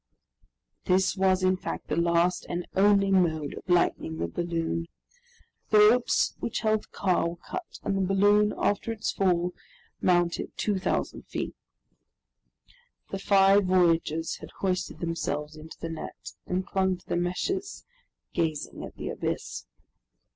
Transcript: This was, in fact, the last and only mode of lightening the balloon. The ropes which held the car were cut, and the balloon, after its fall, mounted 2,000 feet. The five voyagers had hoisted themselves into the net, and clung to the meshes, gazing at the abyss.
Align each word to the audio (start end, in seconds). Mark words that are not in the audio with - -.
This 0.85 1.15
was, 1.15 1.43
in 1.43 1.57
fact, 1.57 1.87
the 1.87 1.95
last 1.95 2.47
and 2.49 2.67
only 2.75 3.11
mode 3.11 3.53
of 3.53 3.61
lightening 3.69 4.17
the 4.17 4.27
balloon. 4.27 4.87
The 5.69 5.77
ropes 5.77 6.33
which 6.39 6.61
held 6.61 6.85
the 6.85 6.87
car 6.87 7.29
were 7.29 7.35
cut, 7.35 7.77
and 7.83 7.95
the 7.95 8.01
balloon, 8.01 8.51
after 8.57 8.91
its 8.91 9.11
fall, 9.11 9.53
mounted 10.01 10.57
2,000 10.57 11.27
feet. 11.27 11.53
The 13.11 13.19
five 13.19 13.65
voyagers 13.65 14.37
had 14.37 14.49
hoisted 14.57 15.01
themselves 15.01 15.55
into 15.55 15.77
the 15.79 15.89
net, 15.89 16.31
and 16.47 16.65
clung 16.65 16.97
to 16.97 17.05
the 17.05 17.15
meshes, 17.15 17.85
gazing 18.33 18.83
at 18.83 18.95
the 18.95 19.09
abyss. 19.09 19.67